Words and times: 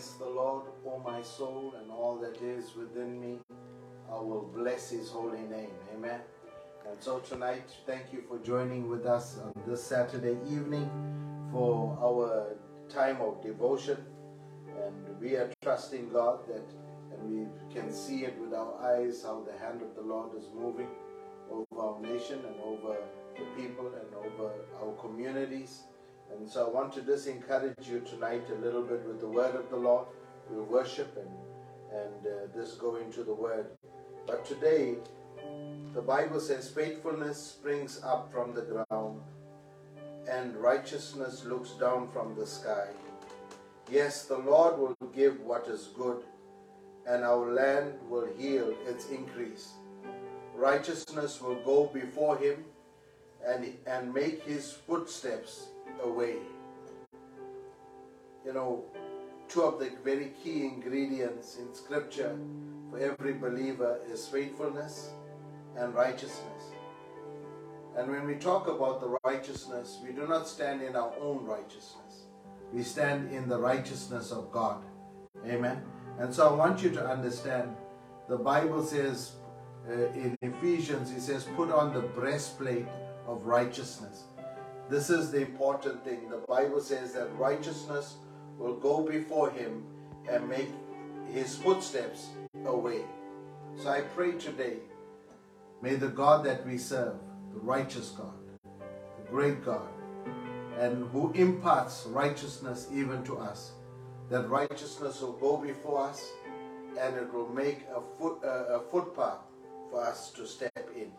Bless 0.00 0.12
the 0.12 0.30
Lord, 0.30 0.64
O 0.86 0.98
my 0.98 1.20
soul, 1.20 1.74
and 1.78 1.90
all 1.90 2.16
that 2.22 2.40
is 2.40 2.74
within 2.74 3.20
me. 3.20 3.38
I 4.10 4.14
will 4.14 4.50
bless 4.56 4.88
his 4.88 5.10
holy 5.10 5.42
name. 5.42 5.74
Amen. 5.94 6.20
And 6.88 6.96
so 7.00 7.18
tonight, 7.18 7.68
thank 7.84 8.10
you 8.10 8.22
for 8.26 8.38
joining 8.38 8.88
with 8.88 9.04
us 9.04 9.36
on 9.44 9.52
this 9.66 9.84
Saturday 9.84 10.38
evening 10.50 10.88
for 11.52 11.98
our 12.00 12.56
time 12.88 13.20
of 13.20 13.42
devotion. 13.42 13.98
And 14.68 15.20
we 15.20 15.36
are 15.36 15.50
trusting 15.60 16.08
God 16.08 16.48
that, 16.48 16.64
and 17.12 17.20
we 17.30 17.46
can 17.74 17.92
see 17.92 18.24
it 18.24 18.40
with 18.40 18.54
our 18.54 18.82
eyes 18.82 19.22
how 19.22 19.42
the 19.42 19.58
hand 19.58 19.82
of 19.82 19.94
the 19.94 20.00
Lord 20.00 20.30
is 20.34 20.46
moving 20.54 20.88
over 21.50 21.66
our 21.78 22.00
nation 22.00 22.38
and 22.46 22.56
over 22.64 22.96
the 23.36 23.44
people 23.62 23.88
and 23.88 24.14
over 24.14 24.50
our 24.80 24.92
communities. 24.94 25.82
And 26.36 26.48
so 26.48 26.66
I 26.66 26.70
want 26.70 26.92
to 26.94 27.02
just 27.02 27.26
encourage 27.26 27.88
you 27.88 28.00
tonight 28.00 28.44
a 28.50 28.54
little 28.64 28.82
bit 28.82 29.04
with 29.06 29.20
the 29.20 29.28
word 29.28 29.54
of 29.54 29.68
the 29.70 29.76
Lord. 29.76 30.06
We'll 30.48 30.64
worship 30.64 31.16
and, 31.16 32.00
and 32.00 32.26
uh, 32.26 32.46
just 32.54 32.78
go 32.78 32.96
into 32.96 33.22
the 33.24 33.34
word. 33.34 33.66
But 34.26 34.44
today, 34.44 34.96
the 35.94 36.02
Bible 36.02 36.40
says 36.40 36.70
faithfulness 36.70 37.38
springs 37.38 38.00
up 38.04 38.32
from 38.32 38.54
the 38.54 38.62
ground 38.62 39.20
and 40.30 40.54
righteousness 40.56 41.44
looks 41.44 41.70
down 41.72 42.08
from 42.12 42.34
the 42.36 42.46
sky. 42.46 42.88
Yes, 43.90 44.24
the 44.26 44.38
Lord 44.38 44.78
will 44.78 44.96
give 45.14 45.40
what 45.40 45.66
is 45.66 45.88
good 45.96 46.22
and 47.06 47.24
our 47.24 47.52
land 47.52 47.94
will 48.08 48.28
yield 48.38 48.74
its 48.86 49.08
increase. 49.08 49.72
Righteousness 50.54 51.40
will 51.40 51.60
go 51.64 51.86
before 51.86 52.36
him 52.38 52.64
and, 53.46 53.74
and 53.86 54.12
make 54.14 54.42
his 54.44 54.72
footsteps 54.72 55.68
away. 56.02 56.36
You 58.44 58.54
know, 58.54 58.84
two 59.48 59.62
of 59.62 59.78
the 59.78 59.90
very 60.04 60.32
key 60.42 60.64
ingredients 60.64 61.58
in 61.58 61.74
scripture 61.74 62.38
for 62.90 62.98
every 62.98 63.34
believer 63.34 63.98
is 64.10 64.26
faithfulness 64.26 65.10
and 65.76 65.94
righteousness. 65.94 66.72
And 67.96 68.10
when 68.10 68.26
we 68.26 68.34
talk 68.34 68.68
about 68.68 69.00
the 69.00 69.18
righteousness, 69.24 69.98
we 70.04 70.12
do 70.12 70.26
not 70.26 70.46
stand 70.46 70.82
in 70.82 70.96
our 70.96 71.12
own 71.20 71.44
righteousness. 71.44 72.26
We 72.72 72.82
stand 72.82 73.32
in 73.32 73.48
the 73.48 73.58
righteousness 73.58 74.30
of 74.30 74.52
God. 74.52 74.82
Amen. 75.46 75.82
And 76.18 76.32
so 76.32 76.48
I 76.48 76.52
want 76.52 76.82
you 76.82 76.90
to 76.90 77.04
understand 77.04 77.74
the 78.28 78.36
Bible 78.36 78.84
says 78.84 79.32
uh, 79.88 80.12
in 80.12 80.36
Ephesians, 80.42 81.10
it 81.10 81.20
says, 81.20 81.44
put 81.56 81.70
on 81.70 81.92
the 81.92 82.00
breastplate 82.00 82.86
of 83.26 83.44
righteousness. 83.44 84.24
This 84.90 85.08
is 85.08 85.30
the 85.30 85.40
important 85.40 86.04
thing. 86.04 86.28
The 86.28 86.42
Bible 86.48 86.80
says 86.80 87.12
that 87.12 87.32
righteousness 87.38 88.16
will 88.58 88.74
go 88.74 89.06
before 89.06 89.48
him 89.48 89.84
and 90.28 90.48
make 90.48 90.68
his 91.32 91.54
footsteps 91.54 92.30
a 92.66 92.76
way. 92.76 93.02
So 93.80 93.88
I 93.88 94.00
pray 94.00 94.32
today, 94.32 94.78
may 95.80 95.94
the 95.94 96.08
God 96.08 96.44
that 96.44 96.66
we 96.66 96.76
serve, 96.76 97.14
the 97.52 97.60
righteous 97.60 98.08
God, 98.10 98.34
the 98.64 99.30
great 99.30 99.64
God, 99.64 99.88
and 100.80 101.08
who 101.10 101.30
imparts 101.34 102.06
righteousness 102.08 102.88
even 102.92 103.22
to 103.24 103.38
us, 103.38 103.70
that 104.28 104.48
righteousness 104.48 105.20
will 105.20 105.34
go 105.34 105.56
before 105.56 106.00
us 106.08 106.32
and 107.00 107.16
it 107.16 107.32
will 107.32 107.48
make 107.48 107.86
a, 107.94 108.00
foot, 108.18 108.38
uh, 108.44 108.78
a 108.78 108.80
footpath 108.80 109.38
for 109.88 110.04
us 110.04 110.32
to 110.32 110.44
step 110.48 110.90
in. 110.96 111.12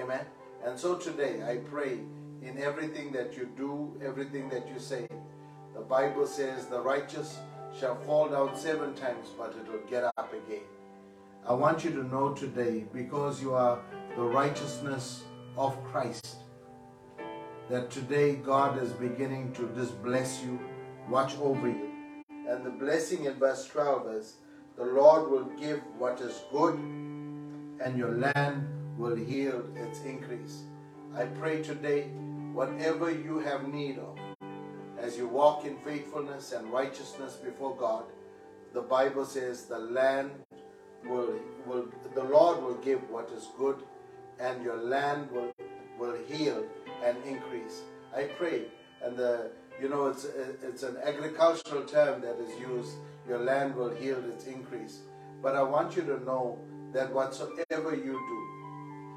Amen. 0.00 0.24
And 0.64 0.78
so 0.78 0.94
today 0.94 1.42
I 1.42 1.56
pray 1.56 1.98
in 2.42 2.58
everything 2.58 3.12
that 3.12 3.36
you 3.36 3.48
do, 3.56 4.00
everything 4.04 4.48
that 4.50 4.68
you 4.68 4.78
say, 4.78 5.06
the 5.74 5.80
Bible 5.80 6.26
says 6.26 6.66
the 6.66 6.80
righteous 6.80 7.38
shall 7.78 7.96
fall 8.02 8.28
down 8.28 8.56
seven 8.56 8.94
times, 8.94 9.28
but 9.36 9.54
it 9.56 9.70
will 9.70 9.86
get 9.88 10.04
up 10.04 10.32
again. 10.32 10.62
I 11.46 11.52
want 11.52 11.84
you 11.84 11.90
to 11.90 12.04
know 12.04 12.34
today, 12.34 12.84
because 12.92 13.40
you 13.40 13.54
are 13.54 13.80
the 14.16 14.22
righteousness 14.22 15.24
of 15.56 15.82
Christ, 15.84 16.36
that 17.70 17.90
today 17.90 18.36
God 18.36 18.82
is 18.82 18.92
beginning 18.92 19.52
to 19.54 19.70
just 19.76 20.02
bless 20.02 20.42
you, 20.42 20.58
watch 21.08 21.36
over 21.40 21.68
you. 21.68 21.90
And 22.48 22.64
the 22.64 22.70
blessing 22.70 23.24
in 23.26 23.34
verse 23.34 23.66
12 23.66 24.08
is, 24.12 24.36
the 24.76 24.84
Lord 24.84 25.30
will 25.30 25.50
give 25.58 25.80
what 25.98 26.20
is 26.20 26.40
good, 26.52 26.74
and 26.74 27.96
your 27.96 28.12
land 28.12 28.66
will 28.96 29.18
yield 29.18 29.76
its 29.76 30.00
increase. 30.02 30.62
I 31.14 31.24
pray 31.24 31.62
today, 31.62 32.10
whatever 32.58 33.08
you 33.08 33.38
have 33.38 33.68
need 33.68 33.98
of, 33.98 34.18
as 35.00 35.16
you 35.16 35.28
walk 35.28 35.64
in 35.64 35.76
faithfulness 35.84 36.50
and 36.50 36.72
righteousness 36.72 37.34
before 37.36 37.76
God, 37.76 38.06
the 38.74 38.80
Bible 38.80 39.24
says 39.24 39.66
the 39.66 39.78
land 39.78 40.32
will, 41.04 41.34
will 41.66 41.86
the 42.16 42.24
Lord 42.24 42.60
will 42.60 42.78
give 42.78 42.98
what 43.10 43.30
is 43.30 43.46
good 43.56 43.84
and 44.40 44.60
your 44.64 44.76
land 44.76 45.30
will, 45.30 45.52
will 46.00 46.16
heal 46.26 46.64
and 47.04 47.16
increase. 47.24 47.82
I 48.12 48.24
pray, 48.24 48.64
and 49.04 49.16
the 49.16 49.52
you 49.80 49.88
know 49.88 50.06
it's 50.08 50.24
it's 50.24 50.82
an 50.82 50.96
agricultural 51.04 51.84
term 51.84 52.20
that 52.22 52.40
is 52.40 52.58
used. 52.58 52.94
Your 53.28 53.38
land 53.38 53.76
will 53.76 53.94
heal 53.94 54.18
its 54.32 54.46
increase. 54.46 55.02
But 55.40 55.54
I 55.54 55.62
want 55.62 55.94
you 55.94 56.02
to 56.02 56.18
know 56.24 56.58
that 56.92 57.12
whatsoever 57.12 57.94
you 57.94 58.14
do, 58.32 58.40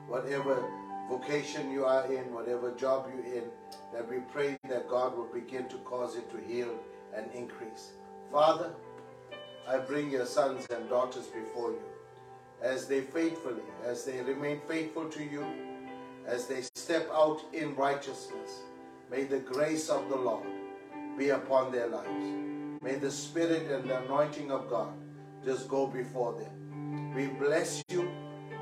whatever 0.08 0.64
vocation 1.12 1.70
you 1.70 1.84
are 1.84 2.06
in, 2.06 2.34
whatever 2.34 2.72
job 2.72 3.06
you're 3.14 3.36
in, 3.36 3.44
that 3.94 4.08
we 4.10 4.20
pray 4.32 4.58
that 4.70 4.88
God 4.88 5.18
will 5.18 5.28
begin 5.34 5.68
to 5.68 5.76
cause 5.80 6.16
it 6.16 6.32
to 6.32 6.38
heal 6.38 6.74
and 7.14 7.30
increase. 7.34 7.92
Father, 8.32 8.72
I 9.68 9.80
bring 9.80 10.10
your 10.10 10.26
sons 10.26 10.66
and 10.74 10.88
daughters 10.88 11.28
before 11.28 11.72
you 11.72 11.84
as 12.62 12.88
they 12.88 13.02
faithfully, 13.02 13.64
as 13.86 14.06
they 14.06 14.22
remain 14.22 14.62
faithful 14.70 15.10
to 15.10 15.22
you, 15.22 15.46
as 16.26 16.48
they 16.48 16.62
step 16.76 17.10
out 17.12 17.42
in 17.52 17.76
righteousness. 17.76 18.62
May 19.10 19.26
the 19.26 19.40
grace 19.40 19.90
of 19.90 20.08
the 20.08 20.16
Lord 20.16 20.48
be 21.18 21.32
upon 21.32 21.74
their 21.74 21.88
lives. 21.88 22.26
May 22.82 22.96
the 22.96 23.12
Spirit 23.12 23.70
and 23.70 23.90
the 23.90 24.02
anointing 24.06 24.50
of 24.50 24.70
God 24.70 24.94
just 25.44 25.68
go 25.68 25.88
before 25.88 26.40
them. 26.40 27.14
We 27.14 27.28
bless 27.28 27.84
you. 27.90 28.10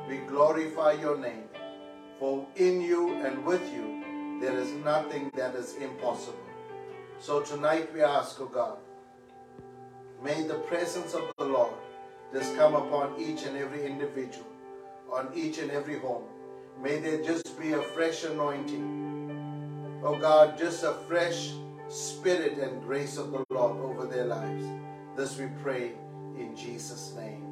We 0.07 0.17
glorify 0.17 0.93
your 0.93 1.17
name. 1.19 1.48
For 2.19 2.45
in 2.57 2.81
you 2.81 3.13
and 3.23 3.45
with 3.45 3.61
you, 3.73 4.39
there 4.41 4.57
is 4.57 4.71
nothing 4.83 5.31
that 5.35 5.55
is 5.55 5.75
impossible. 5.75 6.37
So 7.17 7.41
tonight 7.41 7.93
we 7.93 8.01
ask, 8.01 8.41
O 8.41 8.43
oh 8.43 8.47
God, 8.47 8.77
may 10.21 10.43
the 10.43 10.55
presence 10.55 11.13
of 11.13 11.31
the 11.37 11.45
Lord 11.45 11.73
just 12.33 12.57
come 12.57 12.75
upon 12.75 13.17
each 13.17 13.43
and 13.45 13.55
every 13.55 13.85
individual, 13.85 14.47
on 15.09 15.29
each 15.33 15.59
and 15.59 15.71
every 15.71 15.97
home. 15.97 16.25
May 16.83 16.99
there 16.99 17.23
just 17.23 17.57
be 17.57 17.71
a 17.71 17.81
fresh 17.81 18.25
anointing. 18.25 20.01
Oh 20.03 20.19
God, 20.19 20.57
just 20.57 20.83
a 20.83 20.95
fresh 21.07 21.53
spirit 21.87 22.57
and 22.57 22.81
grace 22.83 23.17
of 23.17 23.31
the 23.31 23.45
Lord 23.49 23.77
over 23.77 24.05
their 24.05 24.25
lives. 24.25 24.65
This 25.15 25.37
we 25.37 25.47
pray 25.63 25.93
in 26.37 26.53
Jesus' 26.53 27.13
name. 27.15 27.45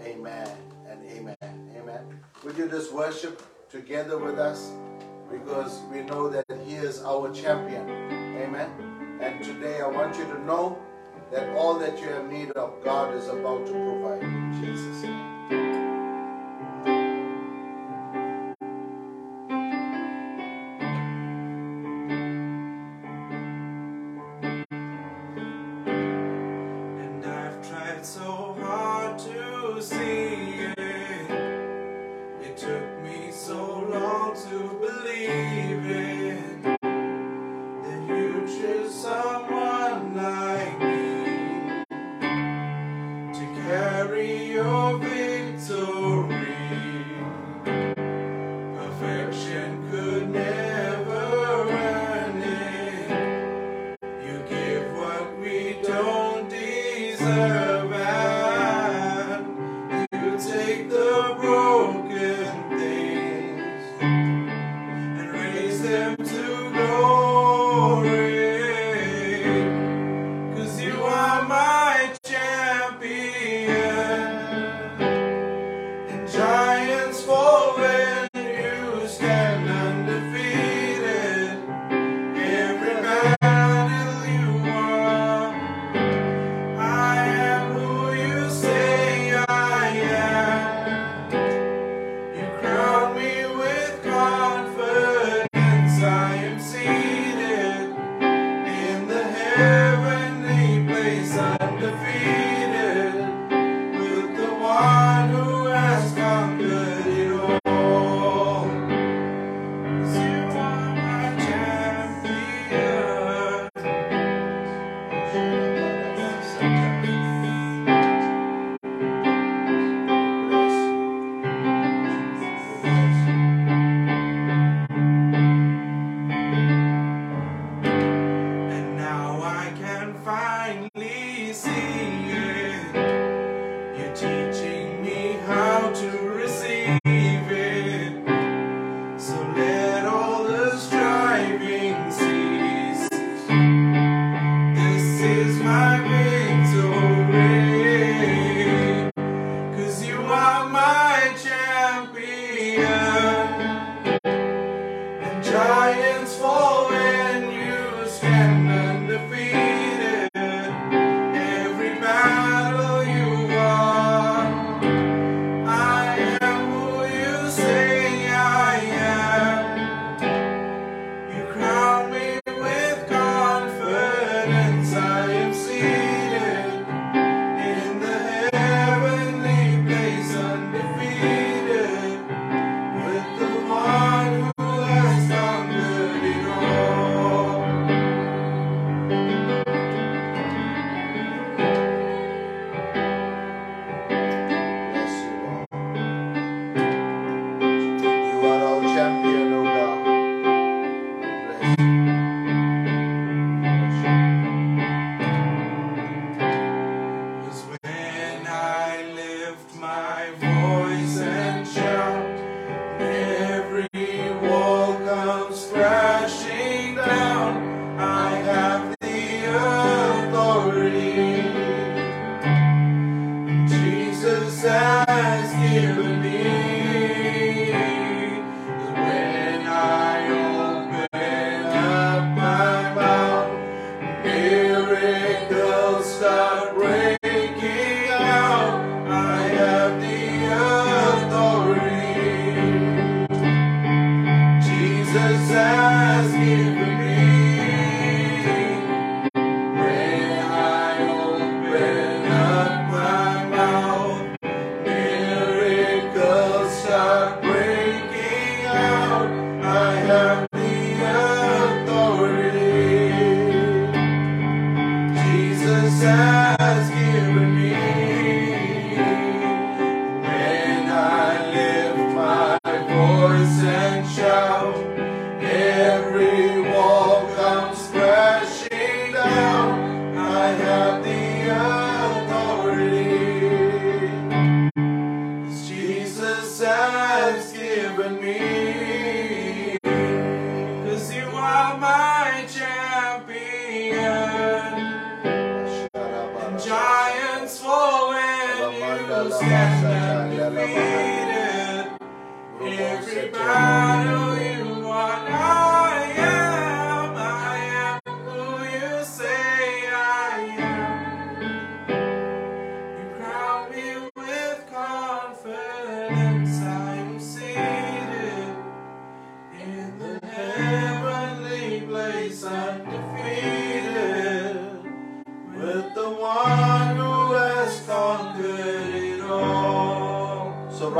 Amen 0.00 0.48
and 0.88 1.04
amen. 1.04 1.36
Amen. 1.76 2.20
Would 2.44 2.56
you 2.56 2.68
just 2.68 2.94
worship 2.94 3.42
together 3.70 4.18
with 4.18 4.38
us? 4.38 4.72
Because 5.30 5.80
we 5.92 6.02
know 6.02 6.28
that 6.28 6.44
He 6.66 6.74
is 6.74 7.02
our 7.02 7.32
champion. 7.32 7.88
Amen. 8.36 8.70
And 9.20 9.42
today 9.44 9.80
I 9.80 9.86
want 9.86 10.16
you 10.16 10.24
to 10.24 10.40
know 10.44 10.78
that 11.30 11.56
all 11.56 11.78
that 11.78 12.00
you 12.00 12.08
have 12.08 12.30
need 12.30 12.50
of, 12.52 12.82
God 12.82 13.14
is 13.14 13.28
about 13.28 13.66
to 13.66 13.72
provide 13.72 14.22
in 14.22 14.60
Jesus' 14.60 15.02
name. 15.04 15.29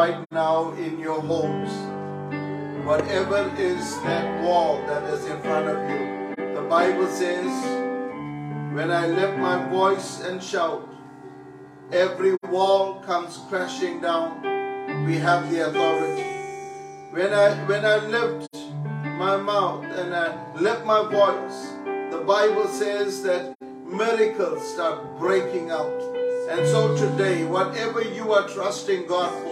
Right 0.00 0.33
now 0.33 0.73
in 0.85 0.99
your 0.99 1.21
homes, 1.21 1.73
whatever 2.87 3.40
is 3.59 4.00
that 4.00 4.42
wall 4.42 4.80
that 4.87 5.02
is 5.12 5.26
in 5.26 5.38
front 5.42 5.69
of 5.69 5.78
you, 5.90 6.54
the 6.54 6.66
Bible 6.71 7.07
says, 7.07 7.52
when 8.75 8.90
I 8.90 9.07
lift 9.09 9.37
my 9.37 9.69
voice 9.69 10.23
and 10.23 10.42
shout, 10.42 10.88
every 11.92 12.35
wall 12.49 13.00
comes 13.00 13.40
crashing 13.50 14.00
down. 14.00 14.40
We 15.04 15.19
have 15.19 15.50
the 15.50 15.69
authority. 15.69 16.30
When 17.16 17.35
I 17.35 17.49
when 17.71 17.85
I 17.85 17.97
lift 18.16 18.57
my 19.26 19.37
mouth 19.37 19.85
and 19.85 20.14
I 20.14 20.28
lift 20.66 20.83
my 20.87 21.02
voice, 21.21 21.59
the 22.14 22.23
Bible 22.35 22.69
says 22.69 23.23
that 23.25 23.54
miracles 23.85 24.66
start 24.73 25.19
breaking 25.19 25.71
out. 25.71 26.00
And 26.52 26.66
so 26.75 26.97
today, 26.97 27.45
whatever 27.45 28.00
you 28.02 28.33
are 28.33 28.49
trusting 28.49 29.07
God 29.07 29.30
for 29.42 29.50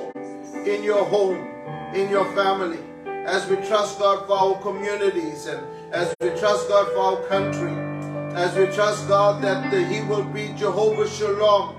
in 0.54 0.82
your 0.82 1.04
home, 1.04 1.46
in 1.94 2.08
your 2.10 2.24
family, 2.34 2.78
as 3.26 3.48
we 3.48 3.56
trust 3.56 3.98
God 3.98 4.26
for 4.26 4.36
our 4.36 4.62
communities 4.62 5.46
and 5.46 5.60
as 5.92 6.14
we 6.20 6.30
trust 6.30 6.68
God 6.68 6.86
for 6.92 6.98
our 6.98 7.22
country, 7.28 7.72
as 8.34 8.56
we 8.56 8.66
trust 8.74 9.08
God 9.08 9.42
that 9.42 9.72
He 9.72 10.02
will 10.02 10.24
be 10.24 10.52
Jehovah 10.56 11.08
Shalom, 11.08 11.76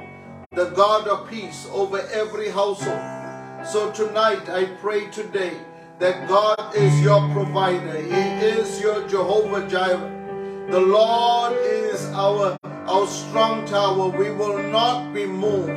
the 0.52 0.70
God 0.72 1.08
of 1.08 1.30
peace 1.30 1.68
over 1.72 2.00
every 2.12 2.50
household. 2.50 3.66
So 3.66 3.92
tonight 3.92 4.50
I 4.50 4.66
pray 4.82 5.10
today 5.10 5.54
that 6.00 6.28
God 6.28 6.76
is 6.76 7.02
your 7.02 7.22
provider. 7.34 8.02
He 8.02 8.46
is 8.46 8.80
your 8.82 9.08
Jehovah 9.08 9.68
Jireh. 9.68 10.68
The 10.70 10.80
Lord 10.80 11.54
is 11.62 12.06
our 12.14 12.58
our 12.64 13.08
strong 13.08 13.66
tower. 13.66 14.10
We 14.10 14.32
will 14.32 14.64
not 14.72 15.14
be 15.14 15.26
moved. 15.26 15.76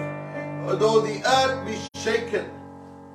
Though 0.80 1.00
the 1.00 1.22
earth 1.26 1.66
be 1.66 1.76
shaken, 1.98 2.46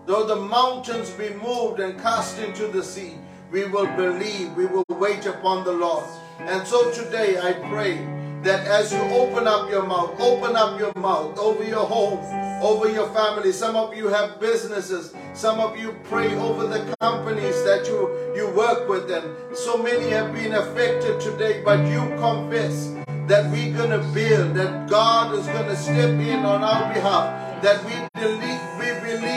though 0.08 0.26
the 0.26 0.36
mountains 0.36 1.10
be 1.12 1.30
moved 1.32 1.82
and 1.82 2.00
cast 2.00 2.40
into 2.40 2.68
the 2.68 2.82
sea, 2.82 3.16
we 3.52 3.66
will 3.66 3.88
believe, 3.98 4.54
we 4.54 4.66
will 4.66 4.86
wait 4.90 5.26
upon 5.26 5.66
the 5.66 5.72
Lord. 5.72 6.06
And 6.40 6.66
so 6.66 6.90
today 6.92 7.38
I 7.38 7.52
pray 7.70 7.98
that 8.44 8.66
as 8.68 8.94
you 8.94 9.00
open 9.00 9.48
up 9.48 9.70
your 9.70 9.86
mouth, 9.86 10.18
open 10.22 10.56
up 10.56 10.80
your 10.80 10.94
mouth 10.96 11.38
over 11.38 11.62
your 11.62 11.86
home, 11.86 12.20
over 12.64 12.90
your 12.90 13.10
family. 13.10 13.52
Some 13.52 13.76
of 13.76 13.96
you 13.98 14.08
have 14.08 14.40
businesses. 14.40 15.14
Some 15.34 15.60
of 15.60 15.78
you 15.78 15.94
pray 16.06 16.34
over 16.36 16.68
the 16.68 16.96
companies 17.02 17.62
that 17.66 17.86
you, 17.86 18.34
you 18.34 18.50
work 18.56 18.88
with. 18.88 19.12
And 19.12 19.36
so 19.58 19.76
many 19.76 20.10
have 20.12 20.34
been 20.34 20.54
affected 20.54 21.20
today, 21.20 21.62
but 21.66 21.86
you 21.86 22.00
confess 22.18 22.94
that 23.28 23.52
we're 23.52 23.76
going 23.76 23.90
to 23.90 24.08
build, 24.14 24.56
that 24.56 24.90
God 24.90 25.36
is 25.36 25.46
going 25.48 25.68
to 25.68 25.76
step 25.76 26.12
in 26.12 26.46
on 26.46 26.64
our 26.64 26.94
behalf, 26.94 27.62
that 27.62 27.84
we 27.84 28.22
believe, 28.22 28.68
in 29.08 29.22
the 29.22 29.37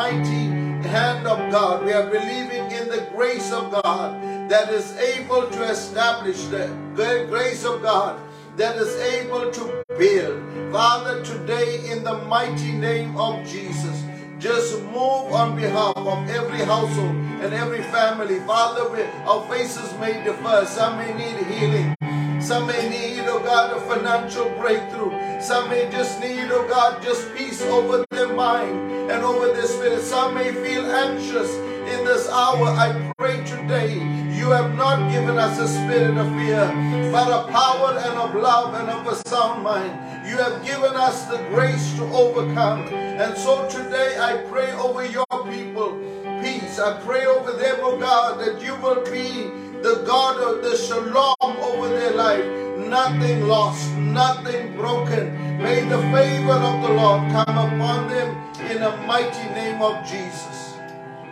mighty 0.00 0.46
hand 0.88 1.26
of 1.26 1.38
God. 1.52 1.84
We 1.84 1.92
are 1.92 2.08
believing 2.08 2.64
in 2.72 2.88
the 2.88 3.06
grace 3.14 3.52
of 3.52 3.70
God 3.70 4.08
that 4.48 4.72
is 4.72 4.96
able 4.96 5.46
to 5.50 5.62
establish 5.64 6.40
the 6.46 7.26
grace 7.28 7.66
of 7.66 7.82
God 7.82 8.18
that 8.56 8.76
is 8.76 8.96
able 9.16 9.50
to 9.50 9.84
build. 9.98 10.40
Father, 10.72 11.22
today 11.22 11.90
in 11.92 12.02
the 12.02 12.16
mighty 12.36 12.72
name 12.72 13.14
of 13.18 13.46
Jesus, 13.46 14.02
just 14.38 14.80
move 14.84 15.36
on 15.40 15.54
behalf 15.54 15.94
of 15.98 16.18
every 16.30 16.64
household 16.64 17.16
and 17.44 17.52
every 17.52 17.82
family. 17.96 18.38
Father, 18.48 18.84
our 19.28 19.42
faces 19.52 19.92
may 20.00 20.14
differ. 20.24 20.64
Some 20.64 20.96
may 20.96 21.12
need 21.12 21.44
healing. 21.52 21.94
Some 22.42 22.66
may 22.66 22.88
need, 22.88 23.20
oh 23.28 23.40
God, 23.40 23.76
a 23.76 23.80
financial 23.82 24.48
breakthrough. 24.58 25.12
Some 25.40 25.68
may 25.68 25.90
just 25.90 26.20
need, 26.20 26.48
oh 26.50 26.66
God, 26.68 27.02
just 27.02 27.34
peace 27.34 27.60
over 27.62 28.04
their 28.10 28.32
mind 28.32 29.10
and 29.10 29.22
over 29.22 29.48
their 29.48 29.66
spirit. 29.66 30.00
Some 30.00 30.34
may 30.34 30.52
feel 30.52 30.86
anxious 30.86 31.54
in 31.92 32.04
this 32.04 32.28
hour. 32.28 32.66
I 32.68 33.12
pray 33.18 33.44
today 33.44 33.94
you 34.32 34.50
have 34.50 34.74
not 34.74 35.10
given 35.12 35.38
us 35.38 35.58
a 35.58 35.68
spirit 35.68 36.16
of 36.16 36.28
fear, 36.38 36.66
but 37.12 37.28
a 37.28 37.50
power 37.52 37.98
and 37.98 38.18
of 38.18 38.34
love 38.34 38.74
and 38.74 38.88
of 38.88 39.06
a 39.06 39.16
sound 39.28 39.62
mind. 39.62 39.92
You 40.26 40.36
have 40.38 40.64
given 40.64 40.96
us 40.96 41.26
the 41.26 41.38
grace 41.50 41.94
to 41.96 42.04
overcome. 42.04 42.88
And 42.88 43.36
so 43.36 43.68
today 43.68 44.16
I 44.18 44.38
pray 44.50 44.72
over 44.72 45.04
your 45.04 45.26
people 45.50 45.98
peace. 46.42 46.78
I 46.78 46.98
pray 47.02 47.26
over 47.26 47.52
them, 47.52 47.80
oh 47.80 47.98
God, 47.98 48.40
that 48.40 48.62
you 48.62 48.74
will 48.76 49.04
be 49.04 49.69
the 49.82 50.02
God 50.06 50.36
of 50.42 50.62
the 50.62 50.76
shalom 50.76 51.36
over 51.40 51.88
their 51.88 52.12
life. 52.14 52.44
Nothing 52.78 53.46
lost, 53.46 53.92
nothing 53.96 54.76
broken. 54.76 55.58
May 55.62 55.84
the 55.88 55.98
favor 56.12 56.52
of 56.52 56.82
the 56.82 56.92
Lord 56.94 57.30
come 57.32 57.56
upon 57.56 58.08
them 58.08 58.36
in 58.70 58.80
the 58.80 58.96
mighty 59.06 59.48
name 59.54 59.80
of 59.82 60.04
Jesus. 60.06 60.74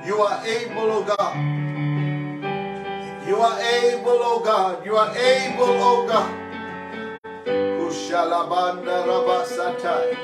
You 0.07 0.21
are 0.21 0.45
able, 0.47 0.91
oh 0.93 1.05
God. 1.05 1.59
You 3.29 3.37
are 3.37 3.61
able, 3.61 4.23
O 4.25 4.41
God. 4.41 4.87
You 4.87 4.97
are 4.97 5.15
able, 5.15 5.65
O 5.65 6.07
God. 6.09 6.33
Kushalabanda 7.45 9.05
rabasatai. 9.05 10.17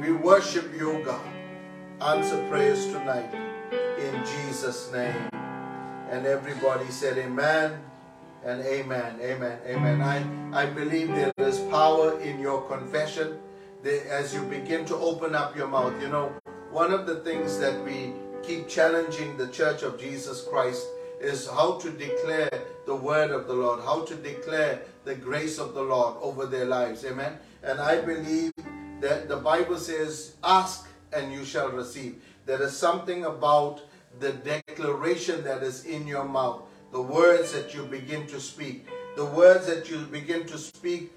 We 0.00 0.12
worship 0.12 0.72
you, 0.74 1.02
God. 1.04 1.20
Answer 2.00 2.48
prayers 2.48 2.86
tonight 2.86 3.49
in 4.12 4.24
Jesus' 4.24 4.90
name. 4.92 5.28
And 6.10 6.26
everybody 6.26 6.86
said 6.90 7.18
amen 7.18 7.80
and 8.44 8.62
amen, 8.62 9.20
amen, 9.20 9.58
amen. 9.66 10.00
I, 10.02 10.62
I 10.62 10.66
believe 10.66 11.08
there 11.08 11.32
is 11.38 11.60
power 11.70 12.18
in 12.20 12.40
your 12.40 12.62
confession 12.62 13.38
as 13.84 14.34
you 14.34 14.42
begin 14.42 14.84
to 14.86 14.96
open 14.96 15.34
up 15.34 15.56
your 15.56 15.68
mouth. 15.68 15.94
You 16.02 16.08
know, 16.08 16.32
one 16.70 16.92
of 16.92 17.06
the 17.06 17.20
things 17.20 17.58
that 17.60 17.84
we 17.84 18.12
keep 18.42 18.68
challenging 18.68 19.36
the 19.36 19.48
church 19.48 19.82
of 19.82 20.00
Jesus 20.00 20.44
Christ 20.50 20.86
is 21.20 21.48
how 21.48 21.78
to 21.78 21.90
declare 21.90 22.50
the 22.86 22.96
word 22.96 23.30
of 23.30 23.46
the 23.46 23.52
Lord, 23.52 23.80
how 23.84 24.04
to 24.04 24.14
declare 24.16 24.82
the 25.04 25.14
grace 25.14 25.58
of 25.58 25.74
the 25.74 25.82
Lord 25.82 26.16
over 26.20 26.46
their 26.46 26.64
lives. 26.64 27.04
Amen. 27.04 27.38
And 27.62 27.78
I 27.78 28.00
believe 28.00 28.52
that 29.00 29.28
the 29.28 29.36
Bible 29.36 29.76
says, 29.76 30.34
Ask 30.42 30.88
and 31.12 31.32
you 31.32 31.44
shall 31.44 31.70
receive. 31.70 32.22
There 32.46 32.62
is 32.62 32.76
something 32.76 33.26
about 33.26 33.82
the 34.20 34.32
declaration 34.32 35.42
that 35.44 35.62
is 35.62 35.86
in 35.86 36.06
your 36.06 36.24
mouth, 36.24 36.62
the 36.92 37.00
words 37.00 37.52
that 37.52 37.74
you 37.74 37.84
begin 37.84 38.26
to 38.26 38.38
speak, 38.38 38.86
the 39.16 39.24
words 39.24 39.66
that 39.66 39.90
you 39.90 39.98
begin 40.12 40.46
to 40.46 40.58
speak 40.58 41.12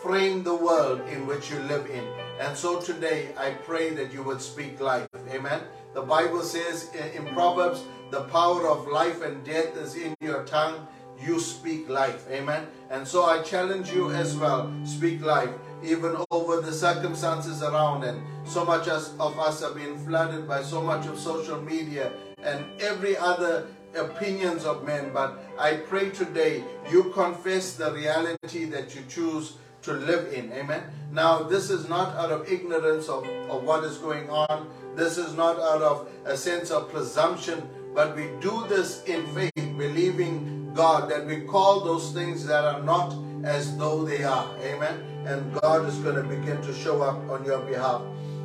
frame 0.00 0.44
the 0.44 0.54
world 0.54 1.00
in 1.08 1.26
which 1.26 1.50
you 1.50 1.58
live 1.60 1.86
in. 1.90 2.04
And 2.38 2.56
so 2.56 2.80
today 2.80 3.30
I 3.36 3.50
pray 3.50 3.90
that 3.94 4.12
you 4.12 4.22
would 4.22 4.40
speak 4.40 4.80
life. 4.80 5.08
Amen. 5.30 5.62
The 5.94 6.02
Bible 6.02 6.42
says 6.42 6.90
in 7.14 7.26
Proverbs, 7.34 7.82
the 8.10 8.22
power 8.24 8.68
of 8.68 8.86
life 8.86 9.22
and 9.22 9.42
death 9.44 9.76
is 9.76 9.96
in 9.96 10.14
your 10.20 10.44
tongue. 10.44 10.86
You 11.20 11.40
speak 11.40 11.88
life. 11.88 12.28
Amen. 12.30 12.66
And 12.90 13.06
so 13.06 13.24
I 13.24 13.42
challenge 13.42 13.90
you 13.92 14.10
as 14.10 14.36
well. 14.36 14.70
Speak 14.84 15.22
life. 15.22 15.50
Even 15.82 16.16
over 16.30 16.60
the 16.60 16.72
circumstances 16.72 17.62
around. 17.62 18.04
And 18.04 18.22
so 18.44 18.64
much 18.64 18.88
of 18.88 19.38
us 19.38 19.62
have 19.62 19.74
been 19.74 19.96
flooded 20.04 20.46
by 20.46 20.62
so 20.62 20.82
much 20.82 21.06
of 21.06 21.18
social 21.18 21.60
media 21.62 22.12
and 22.44 22.64
every 22.80 23.16
other 23.16 23.66
opinions 23.96 24.64
of 24.64 24.84
men. 24.84 25.10
But 25.12 25.38
I 25.58 25.76
pray 25.76 26.10
today 26.10 26.64
you 26.90 27.04
confess 27.12 27.74
the 27.74 27.92
reality 27.92 28.64
that 28.66 28.94
you 28.94 29.02
choose 29.08 29.54
to 29.82 29.92
live 29.92 30.32
in. 30.32 30.52
Amen. 30.52 30.82
Now, 31.12 31.42
this 31.42 31.70
is 31.70 31.88
not 31.88 32.16
out 32.16 32.30
of 32.30 32.50
ignorance 32.50 33.08
of, 33.08 33.26
of 33.50 33.64
what 33.64 33.84
is 33.84 33.98
going 33.98 34.30
on. 34.30 34.70
This 34.96 35.18
is 35.18 35.34
not 35.34 35.58
out 35.58 35.82
of 35.82 36.08
a 36.24 36.36
sense 36.36 36.70
of 36.70 36.90
presumption, 36.90 37.68
but 37.94 38.16
we 38.16 38.30
do 38.40 38.66
this 38.68 39.04
in 39.04 39.26
faith, 39.34 39.52
believing 39.54 40.72
God 40.74 41.10
that 41.10 41.26
we 41.26 41.42
call 41.42 41.80
those 41.80 42.12
things 42.12 42.46
that 42.46 42.64
are 42.64 42.82
not 42.82 43.14
as 43.44 43.76
though 43.76 44.04
they 44.04 44.24
are. 44.24 44.50
Amen. 44.62 45.00
And 45.26 45.54
God 45.60 45.86
is 45.86 45.96
going 45.98 46.16
to 46.16 46.22
begin 46.22 46.60
to 46.62 46.74
show 46.74 47.02
up 47.02 47.16
on 47.28 47.44
your 47.44 47.60
behalf. 47.60 48.02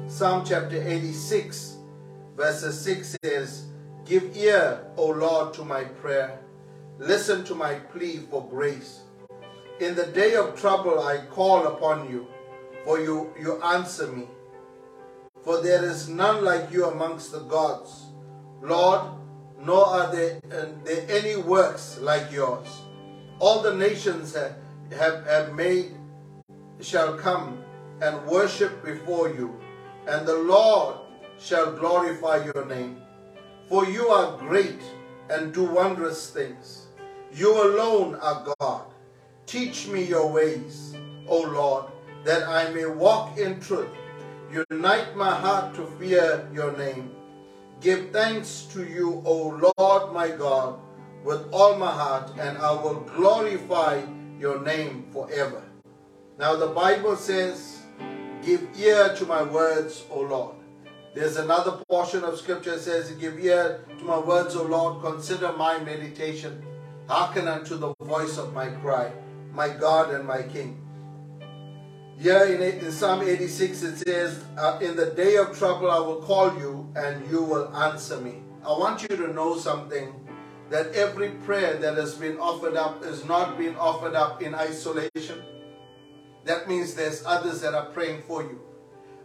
Psalm 0.07 0.43
chapter 0.45 0.81
86, 0.81 1.77
verses 2.35 2.81
6 2.81 3.17
says, 3.23 3.65
Give 4.05 4.35
ear, 4.35 4.85
O 4.97 5.07
Lord, 5.07 5.53
to 5.55 5.63
my 5.63 5.83
prayer. 5.83 6.39
Listen 6.97 7.43
to 7.45 7.55
my 7.55 7.75
plea 7.75 8.17
for 8.29 8.47
grace. 8.49 9.01
In 9.79 9.95
the 9.95 10.07
day 10.07 10.35
of 10.35 10.59
trouble 10.59 10.99
I 10.99 11.25
call 11.29 11.67
upon 11.67 12.09
you, 12.09 12.27
for 12.83 12.99
you, 12.99 13.33
you 13.39 13.61
answer 13.61 14.07
me. 14.07 14.27
For 15.43 15.61
there 15.61 15.85
is 15.85 16.09
none 16.09 16.43
like 16.43 16.71
you 16.71 16.85
amongst 16.85 17.31
the 17.31 17.39
gods, 17.39 18.07
Lord, 18.61 19.01
nor 19.61 19.85
are 19.85 20.11
there, 20.11 20.41
uh, 20.51 20.65
there 20.83 21.05
any 21.09 21.37
works 21.37 21.97
like 21.99 22.31
yours. 22.31 22.67
All 23.39 23.61
the 23.61 23.75
nations 23.75 24.35
have, 24.35 24.55
have, 24.97 25.25
have 25.25 25.53
made 25.53 25.91
shall 26.81 27.17
come 27.17 27.63
and 28.01 28.25
worship 28.25 28.83
before 28.83 29.29
you, 29.29 29.59
and 30.07 30.27
the 30.27 30.37
Lord 30.37 30.95
shall 31.39 31.71
glorify 31.71 32.43
your 32.43 32.65
name. 32.65 33.01
For 33.69 33.85
you 33.85 34.07
are 34.09 34.35
great 34.37 34.81
and 35.29 35.53
do 35.53 35.63
wondrous 35.63 36.31
things. 36.31 36.87
You 37.31 37.53
alone 37.53 38.15
are 38.15 38.53
God. 38.59 38.85
Teach 39.45 39.87
me 39.87 40.03
your 40.03 40.31
ways, 40.31 40.95
O 41.27 41.41
Lord, 41.41 41.85
that 42.25 42.47
I 42.47 42.71
may 42.73 42.87
walk 42.87 43.37
in 43.37 43.59
truth. 43.59 43.89
Unite 44.51 45.15
my 45.15 45.29
heart 45.29 45.75
to 45.75 45.85
fear 45.99 46.49
your 46.51 46.75
name. 46.77 47.11
Give 47.79 48.09
thanks 48.09 48.67
to 48.73 48.83
you, 48.83 49.21
O 49.23 49.71
Lord 49.77 50.13
my 50.13 50.29
God, 50.29 50.79
with 51.23 51.47
all 51.51 51.77
my 51.77 51.91
heart, 51.91 52.31
and 52.39 52.57
I 52.57 52.71
will 52.71 53.01
glorify 53.15 54.01
your 54.39 54.61
name 54.61 55.05
forever. 55.13 55.61
Now 56.39 56.55
the 56.55 56.67
Bible 56.67 57.15
says, 57.15 57.83
Give 58.41 58.67
ear 58.79 59.13
to 59.15 59.25
my 59.25 59.43
words, 59.43 60.05
O 60.09 60.21
Lord. 60.21 60.58
There's 61.15 61.37
another 61.37 61.83
portion 61.89 62.23
of 62.23 62.37
scripture 62.37 62.75
that 62.75 62.81
says, 62.81 63.11
Give 63.11 63.39
ear 63.39 63.83
to 63.97 64.03
my 64.03 64.19
words, 64.19 64.55
O 64.55 64.63
Lord. 64.63 65.03
Consider 65.03 65.51
my 65.53 65.79
meditation. 65.79 66.63
Hearken 67.07 67.47
unto 67.47 67.77
the 67.77 67.93
voice 68.01 68.37
of 68.37 68.53
my 68.53 68.67
cry, 68.67 69.11
my 69.51 69.69
God 69.69 70.13
and 70.13 70.27
my 70.27 70.43
King. 70.43 70.79
Here 72.19 72.43
in, 72.43 72.61
in 72.61 72.91
Psalm 72.91 73.21
86 73.23 73.81
it 73.81 73.97
says, 73.97 74.43
uh, 74.57 74.77
In 74.81 74.95
the 74.95 75.07
day 75.07 75.37
of 75.37 75.57
trouble 75.57 75.89
I 75.89 75.99
will 75.99 76.21
call 76.21 76.55
you 76.59 76.91
and 76.95 77.25
you 77.31 77.41
will 77.41 77.75
answer 77.75 78.19
me. 78.19 78.43
I 78.63 78.69
want 78.69 79.01
you 79.01 79.07
to 79.07 79.33
know 79.33 79.57
something 79.57 80.13
that 80.69 80.93
every 80.93 81.29
prayer 81.47 81.77
that 81.77 81.95
has 81.95 82.13
been 82.13 82.37
offered 82.37 82.75
up 82.75 83.03
is 83.03 83.25
not 83.25 83.57
being 83.57 83.75
offered 83.77 84.13
up 84.13 84.43
in 84.43 84.53
isolation. 84.53 85.41
That 86.45 86.67
means 86.67 86.93
there's 86.93 87.23
others 87.25 87.61
that 87.61 87.73
are 87.73 87.87
praying 87.87 88.23
for 88.27 88.43
you. 88.43 88.59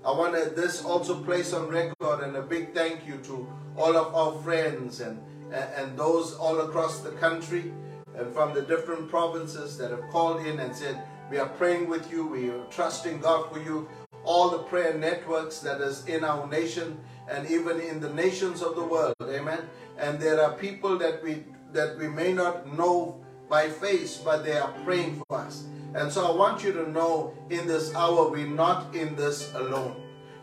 I 0.04 0.10
want 0.12 0.34
to 0.34 0.50
this 0.50 0.84
also 0.84 1.22
place 1.22 1.54
on 1.54 1.68
record 1.68 2.20
and 2.22 2.36
a 2.36 2.42
big 2.42 2.74
thank 2.74 3.06
you 3.06 3.16
to 3.24 3.48
all 3.74 3.96
of 3.96 4.14
our 4.14 4.42
friends 4.42 5.00
and, 5.00 5.18
and, 5.50 5.98
those 5.98 6.34
all 6.34 6.60
across 6.60 7.00
the 7.00 7.12
country 7.12 7.72
and 8.14 8.30
from 8.34 8.52
the 8.52 8.60
different 8.60 9.08
provinces 9.08 9.78
that 9.78 9.90
have 9.90 10.06
called 10.10 10.44
in 10.44 10.60
and 10.60 10.76
said, 10.76 11.02
we 11.30 11.38
are 11.38 11.48
praying 11.48 11.88
with 11.88 12.12
you. 12.12 12.26
We 12.26 12.50
are 12.50 12.64
trusting 12.66 13.20
God 13.20 13.50
for 13.50 13.58
you. 13.60 13.88
All 14.24 14.50
the 14.50 14.58
prayer 14.58 14.92
networks 14.92 15.60
that 15.60 15.80
is 15.80 16.04
in 16.06 16.22
our 16.22 16.46
nation 16.46 17.00
and 17.30 17.50
even 17.50 17.80
in 17.80 17.98
the 17.98 18.12
nations 18.12 18.62
of 18.62 18.76
the 18.76 18.84
world. 18.84 19.14
Amen. 19.22 19.60
And 19.96 20.20
there 20.20 20.42
are 20.42 20.52
people 20.52 20.98
that 20.98 21.22
we 21.22 21.44
that 21.72 21.98
we 21.98 22.08
may 22.08 22.32
not 22.32 22.76
know 22.76 23.23
by 23.48 23.68
face, 23.68 24.16
but 24.16 24.44
they 24.44 24.56
are 24.56 24.72
praying 24.84 25.22
for 25.28 25.38
us. 25.38 25.64
And 25.94 26.10
so 26.10 26.26
I 26.26 26.36
want 26.36 26.64
you 26.64 26.72
to 26.72 26.90
know 26.90 27.34
in 27.50 27.66
this 27.66 27.94
hour, 27.94 28.28
we're 28.28 28.46
not 28.46 28.94
in 28.94 29.14
this 29.14 29.52
alone. 29.54 30.00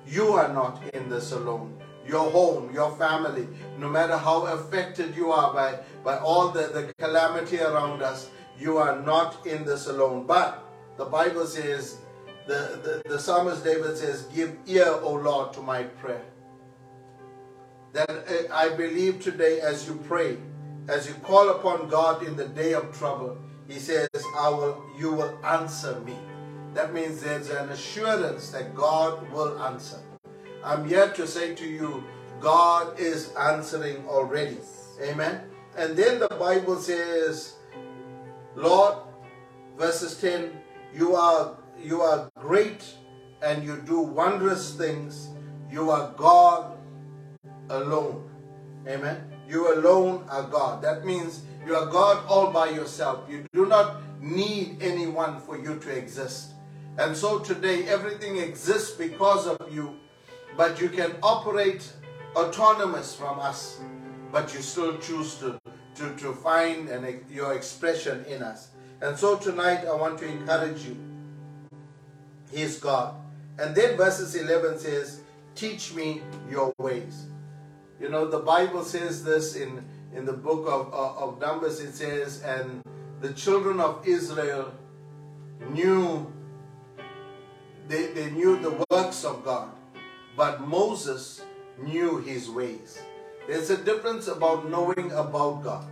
You 0.07 0.33
are 0.33 0.51
not 0.51 0.81
in 0.93 1.09
this 1.09 1.31
alone. 1.31 1.77
Your 2.07 2.31
home, 2.31 2.73
your 2.73 2.95
family, 2.95 3.47
no 3.77 3.87
matter 3.87 4.17
how 4.17 4.45
affected 4.47 5.15
you 5.15 5.31
are 5.31 5.53
by, 5.53 5.79
by 6.03 6.17
all 6.17 6.49
the, 6.49 6.67
the 6.67 6.93
calamity 6.97 7.59
around 7.59 8.01
us, 8.01 8.29
you 8.57 8.77
are 8.77 9.01
not 9.01 9.45
in 9.45 9.65
this 9.65 9.87
alone. 9.87 10.25
But 10.25 10.63
the 10.97 11.05
Bible 11.05 11.45
says, 11.45 11.97
the, 12.47 13.01
the, 13.05 13.09
the 13.09 13.19
psalmist 13.19 13.63
David 13.63 13.97
says, 13.97 14.23
Give 14.33 14.57
ear, 14.65 14.87
O 15.01 15.13
Lord, 15.13 15.53
to 15.53 15.61
my 15.61 15.83
prayer. 15.83 16.25
That 17.93 18.09
uh, 18.09 18.53
I 18.53 18.69
believe 18.69 19.21
today 19.21 19.59
as 19.59 19.87
you 19.87 19.95
pray, 20.07 20.37
as 20.91 21.07
you 21.07 21.13
call 21.23 21.49
upon 21.49 21.87
God 21.87 22.21
in 22.27 22.35
the 22.35 22.47
day 22.47 22.73
of 22.73 22.91
trouble, 22.97 23.37
He 23.67 23.79
says, 23.79 24.09
I 24.35 24.49
will, 24.49 24.83
you 24.99 25.13
will 25.13 25.33
answer 25.45 25.99
me. 26.01 26.15
That 26.73 26.93
means 26.93 27.21
there's 27.21 27.49
an 27.49 27.69
assurance 27.69 28.49
that 28.51 28.75
God 28.75 29.31
will 29.31 29.57
answer. 29.63 29.99
I'm 30.63 30.87
here 30.87 31.09
to 31.13 31.25
say 31.25 31.55
to 31.55 31.65
you, 31.65 32.03
God 32.41 32.99
is 32.99 33.33
answering 33.35 34.05
already. 34.07 34.57
Amen. 35.01 35.41
And 35.77 35.95
then 35.95 36.19
the 36.19 36.27
Bible 36.27 36.75
says, 36.75 37.55
Lord, 38.55 38.95
verses 39.77 40.19
10, 40.19 40.51
you 40.93 41.15
are 41.15 41.55
you 41.81 42.01
are 42.01 42.29
great 42.35 42.83
and 43.41 43.63
you 43.63 43.81
do 43.85 44.01
wondrous 44.01 44.75
things. 44.75 45.29
You 45.71 45.89
are 45.89 46.13
God 46.17 46.77
alone. 47.69 48.29
Amen. 48.87 49.31
You 49.51 49.73
alone 49.73 50.23
are 50.29 50.43
God. 50.43 50.81
That 50.81 51.05
means 51.05 51.41
you 51.65 51.75
are 51.75 51.85
God 51.85 52.25
all 52.29 52.51
by 52.51 52.69
yourself. 52.69 53.29
You 53.29 53.45
do 53.51 53.65
not 53.65 53.97
need 54.21 54.77
anyone 54.81 55.41
for 55.41 55.57
you 55.57 55.77
to 55.77 55.89
exist. 55.89 56.53
And 56.97 57.17
so 57.17 57.39
today 57.39 57.83
everything 57.83 58.37
exists 58.37 58.91
because 58.95 59.47
of 59.47 59.59
you, 59.69 59.97
but 60.55 60.79
you 60.79 60.87
can 60.87 61.17
operate 61.21 61.91
autonomous 62.33 63.13
from 63.13 63.41
us, 63.41 63.81
but 64.31 64.53
you 64.53 64.61
still 64.61 64.97
choose 64.99 65.35
to, 65.39 65.59
to, 65.95 66.15
to 66.15 66.31
find 66.31 66.87
an, 66.87 67.25
your 67.29 67.53
expression 67.53 68.23
in 68.29 68.41
us. 68.41 68.69
And 69.01 69.17
so 69.17 69.35
tonight 69.35 69.83
I 69.85 69.93
want 69.93 70.17
to 70.19 70.27
encourage 70.29 70.85
you. 70.85 70.95
He 72.53 72.61
is 72.61 72.79
God. 72.79 73.15
And 73.59 73.75
then 73.75 73.97
verses 73.97 74.33
11 74.33 74.79
says, 74.79 75.19
Teach 75.55 75.93
me 75.93 76.21
your 76.49 76.73
ways. 76.77 77.25
You 78.01 78.09
know, 78.09 78.25
the 78.25 78.39
Bible 78.39 78.83
says 78.83 79.23
this 79.23 79.55
in, 79.55 79.85
in 80.15 80.25
the 80.25 80.33
book 80.33 80.65
of, 80.67 80.91
of, 80.91 81.17
of 81.17 81.39
Numbers, 81.39 81.79
it 81.79 81.93
says, 81.93 82.41
And 82.41 82.81
the 83.21 83.31
children 83.33 83.79
of 83.79 84.07
Israel 84.07 84.73
knew, 85.69 86.33
they, 87.87 88.07
they 88.07 88.31
knew 88.31 88.57
the 88.57 88.83
works 88.89 89.23
of 89.23 89.45
God, 89.45 89.69
but 90.35 90.61
Moses 90.61 91.43
knew 91.77 92.17
his 92.17 92.49
ways. 92.49 92.99
There's 93.47 93.69
a 93.69 93.77
difference 93.77 94.27
about 94.27 94.67
knowing 94.67 95.11
about 95.11 95.63
God. 95.63 95.85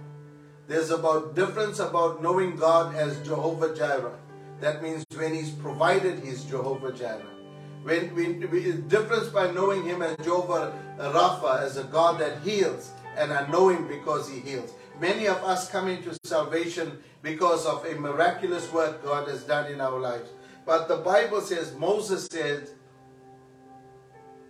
There's 0.67 0.89
about 0.89 1.35
difference 1.35 1.77
about 1.77 2.23
knowing 2.23 2.55
God 2.55 2.95
as 2.95 3.19
Jehovah 3.19 3.75
Jireh. 3.75 4.17
That 4.61 4.81
means 4.81 5.05
when 5.15 5.33
He's 5.33 5.51
provided, 5.51 6.23
He's 6.23 6.43
Jehovah 6.43 6.91
Jireh. 6.91 7.38
When 7.83 8.13
we, 8.13 8.73
difference 8.87 9.29
by 9.29 9.51
knowing 9.51 9.83
Him 9.85 10.01
as 10.01 10.17
Jehovah 10.17 10.73
Rapha, 10.99 11.61
as 11.61 11.77
a 11.77 11.83
God 11.85 12.19
that 12.19 12.41
heals, 12.41 12.91
and 13.17 13.31
I 13.31 13.47
know 13.47 13.69
Him 13.69 13.87
because 13.87 14.29
He 14.29 14.39
heals. 14.39 14.73
Many 14.99 15.27
of 15.27 15.37
us 15.43 15.69
come 15.69 15.87
into 15.87 16.17
salvation 16.25 16.99
because 17.21 17.65
of 17.65 17.85
a 17.85 17.95
miraculous 17.95 18.71
work 18.73 19.03
God 19.03 19.27
has 19.29 19.43
done 19.43 19.71
in 19.71 19.79
our 19.79 19.97
lives. 19.97 20.29
But 20.65 20.87
the 20.87 20.97
Bible 20.97 21.41
says, 21.41 21.73
Moses 21.75 22.27
said, 22.29 22.69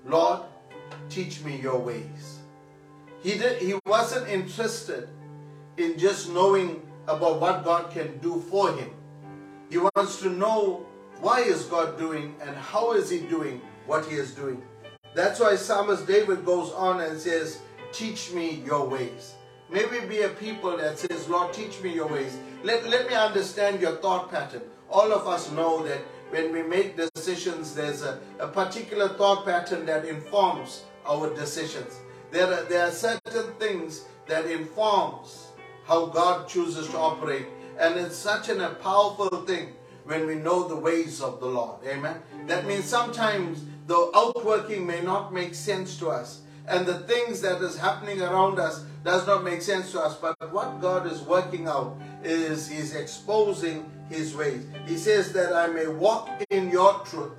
Lord, 0.05 0.41
teach 1.09 1.43
me 1.43 1.61
your 1.61 1.79
ways. 1.79 2.39
He, 3.21 3.37
did, 3.37 3.61
he 3.61 3.75
wasn't 3.85 4.27
interested 4.27 5.09
in 5.77 5.97
just 5.97 6.31
knowing 6.31 6.81
about 7.07 7.39
what 7.39 7.63
God 7.63 7.91
can 7.91 8.17
do 8.19 8.41
for 8.49 8.71
him. 8.73 8.89
He 9.69 9.77
wants 9.77 10.19
to 10.21 10.29
know 10.29 10.85
why 11.21 11.41
is 11.41 11.65
God 11.65 11.97
doing 11.97 12.35
and 12.41 12.55
how 12.55 12.93
is 12.93 13.09
he 13.09 13.19
doing 13.19 13.61
what 13.89 14.05
he 14.05 14.15
is 14.15 14.31
doing. 14.35 14.61
That's 15.15 15.39
why 15.39 15.55
Psalmist 15.55 16.05
David 16.05 16.45
goes 16.45 16.71
on 16.71 17.01
and 17.01 17.19
says, 17.19 17.59
teach 17.91 18.31
me 18.31 18.61
your 18.63 18.87
ways. 18.87 19.33
Maybe 19.71 19.99
be 20.07 20.21
a 20.21 20.29
people 20.29 20.77
that 20.77 20.99
says, 20.99 21.27
Lord, 21.27 21.53
teach 21.53 21.81
me 21.81 21.93
your 21.93 22.07
ways. 22.07 22.37
Let, 22.63 22.87
let 22.87 23.07
me 23.07 23.15
understand 23.15 23.81
your 23.81 23.97
thought 23.97 24.31
pattern. 24.31 24.61
All 24.89 25.11
of 25.11 25.27
us 25.27 25.51
know 25.51 25.83
that 25.87 25.99
when 26.29 26.53
we 26.53 26.61
make 26.61 26.95
decisions, 26.95 27.73
there's 27.73 28.03
a, 28.03 28.19
a 28.39 28.47
particular 28.47 29.09
thought 29.09 29.43
pattern 29.45 29.85
that 29.87 30.05
informs 30.05 30.83
our 31.05 31.33
decisions. 31.35 31.99
There 32.31 32.45
are, 32.45 32.63
there 32.63 32.87
are 32.87 32.91
certain 32.91 33.53
things 33.59 34.05
that 34.27 34.45
informs 34.45 35.47
how 35.85 36.05
God 36.07 36.47
chooses 36.47 36.87
to 36.89 36.97
operate. 36.97 37.47
And 37.79 37.99
it's 37.99 38.15
such 38.15 38.49
an, 38.49 38.61
a 38.61 38.69
powerful 38.69 39.29
thing 39.45 39.73
when 40.09 40.25
we 40.25 40.33
know 40.33 40.67
the 40.67 40.75
ways 40.75 41.21
of 41.21 41.39
the 41.39 41.45
Lord. 41.45 41.85
Amen. 41.85 42.17
That 42.47 42.65
means 42.65 42.85
sometimes 42.85 43.63
the 43.85 44.11
outworking 44.15 44.87
may 44.87 45.01
not 45.01 45.31
make 45.31 45.53
sense 45.53 45.99
to 45.99 46.09
us. 46.09 46.41
And 46.67 46.87
the 46.87 46.99
things 47.01 47.41
that 47.41 47.61
is 47.61 47.77
happening 47.77 48.19
around 48.19 48.57
us 48.57 48.83
does 49.03 49.27
not 49.27 49.43
make 49.43 49.61
sense 49.61 49.91
to 49.91 50.01
us. 50.01 50.15
But 50.15 50.35
what 50.51 50.81
God 50.81 51.05
is 51.05 51.21
working 51.21 51.67
out 51.67 51.95
is 52.23 52.67
He's 52.67 52.95
exposing 52.95 53.85
His 54.09 54.35
ways. 54.35 54.65
He 54.87 54.97
says 54.97 55.31
that 55.33 55.55
I 55.55 55.67
may 55.67 55.85
walk 55.85 56.43
in 56.49 56.71
your 56.71 57.01
truth. 57.05 57.33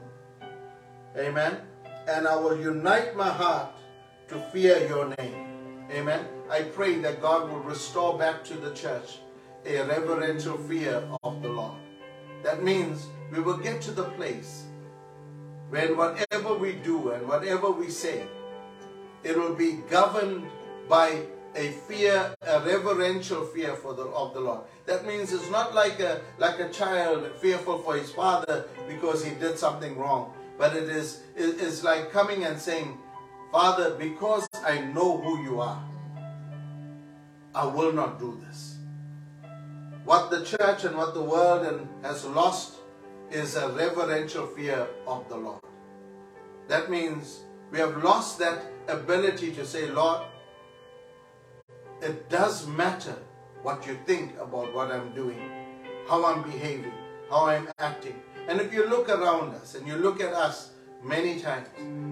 Amen. 1.16 1.56
And 2.06 2.28
I 2.28 2.36
will 2.36 2.56
unite 2.56 3.16
my 3.16 3.28
heart 3.28 3.72
to 4.28 4.38
fear 4.52 4.86
your 4.86 5.12
name. 5.18 5.88
Amen. 5.90 6.24
I 6.48 6.62
pray 6.62 7.00
that 7.00 7.20
God 7.20 7.50
will 7.50 7.60
restore 7.60 8.16
back 8.16 8.44
to 8.44 8.54
the 8.54 8.72
church 8.74 9.18
a 9.66 9.82
reverential 9.82 10.56
fear 10.56 11.02
of 11.24 11.42
the 11.42 11.48
Lord. 11.48 11.89
That 12.42 12.62
means 12.62 13.06
we 13.32 13.40
will 13.40 13.56
get 13.58 13.80
to 13.82 13.90
the 13.92 14.04
place 14.04 14.64
when 15.70 15.96
whatever 15.96 16.54
we 16.54 16.72
do 16.72 17.10
and 17.10 17.28
whatever 17.28 17.70
we 17.70 17.90
say, 17.90 18.26
it 19.22 19.36
will 19.36 19.54
be 19.54 19.78
governed 19.88 20.46
by 20.88 21.22
a 21.54 21.70
fear, 21.88 22.34
a 22.42 22.60
reverential 22.60 23.44
fear 23.46 23.74
for 23.74 23.94
the 23.94 24.04
of 24.04 24.34
the 24.34 24.40
Lord. 24.40 24.60
That 24.86 25.06
means 25.06 25.32
it's 25.32 25.50
not 25.50 25.74
like 25.74 26.00
a 26.00 26.22
like 26.38 26.58
a 26.58 26.68
child 26.70 27.30
fearful 27.40 27.78
for 27.78 27.96
his 27.96 28.10
father 28.10 28.64
because 28.88 29.24
he 29.24 29.34
did 29.34 29.58
something 29.58 29.96
wrong, 29.98 30.32
but 30.58 30.74
it 30.74 30.88
is 30.88 31.22
it 31.36 31.60
is 31.60 31.84
like 31.84 32.10
coming 32.10 32.44
and 32.44 32.58
saying, 32.58 32.98
Father, 33.52 33.94
because 33.94 34.48
I 34.64 34.80
know 34.80 35.18
who 35.18 35.42
you 35.42 35.60
are, 35.60 35.82
I 37.54 37.66
will 37.66 37.92
not 37.92 38.18
do 38.18 38.40
this. 38.46 38.79
What 40.04 40.30
the 40.30 40.44
church 40.44 40.84
and 40.84 40.96
what 40.96 41.14
the 41.14 41.22
world 41.22 41.86
has 42.02 42.24
lost 42.24 42.76
is 43.30 43.54
a 43.54 43.68
reverential 43.68 44.46
fear 44.46 44.88
of 45.06 45.28
the 45.28 45.36
Lord. 45.36 45.62
That 46.68 46.90
means 46.90 47.40
we 47.70 47.78
have 47.78 48.02
lost 48.02 48.38
that 48.38 48.62
ability 48.88 49.52
to 49.52 49.64
say, 49.64 49.90
Lord, 49.90 50.22
it 52.00 52.30
does 52.30 52.66
matter 52.66 53.14
what 53.62 53.86
you 53.86 53.98
think 54.06 54.38
about 54.40 54.74
what 54.74 54.90
I'm 54.90 55.14
doing, 55.14 55.38
how 56.08 56.24
I'm 56.24 56.42
behaving, 56.42 56.94
how 57.28 57.46
I'm 57.46 57.68
acting. 57.78 58.20
And 58.48 58.60
if 58.60 58.72
you 58.72 58.88
look 58.88 59.10
around 59.10 59.54
us 59.54 59.74
and 59.74 59.86
you 59.86 59.96
look 59.96 60.20
at 60.20 60.32
us 60.32 60.70
many 61.04 61.40
times, 61.40 61.68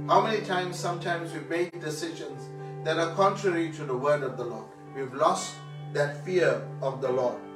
how 0.09 0.21
many 0.21 0.45
times 0.45 0.79
sometimes 0.79 1.33
we 1.33 1.41
make 1.41 1.81
decisions 1.81 2.49
that 2.85 2.99
are 2.99 3.15
contrary 3.15 3.73
to 3.73 3.85
the 3.85 3.97
word 3.97 4.23
of 4.23 4.37
the 4.37 4.45
Lord? 4.45 4.67
We've 4.95 5.15
lost 5.15 5.55
that 5.95 6.23
fear 6.25 6.63
of 6.83 7.01
the 7.01 7.11
Lord. 7.11 7.48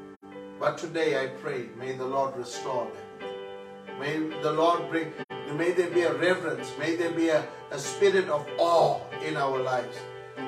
But 0.63 0.79
today 0.79 1.21
I 1.21 1.27
pray, 1.27 1.71
may 1.77 1.91
the 1.91 2.05
Lord 2.05 2.37
restore 2.37 2.87
them. 2.87 3.99
May 3.99 4.17
the 4.43 4.53
Lord 4.53 4.89
bring, 4.91 5.13
may 5.57 5.73
there 5.73 5.91
be 5.91 6.03
a 6.03 6.15
reverence, 6.15 6.71
may 6.79 6.95
there 6.95 7.11
be 7.11 7.31
a, 7.31 7.45
a 7.73 7.79
spirit 7.81 8.29
of 8.29 8.47
awe 8.59 9.01
in 9.27 9.37
our 9.37 9.59
lives. 9.59 9.97